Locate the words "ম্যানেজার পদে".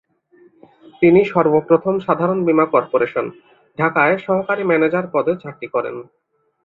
4.63-5.33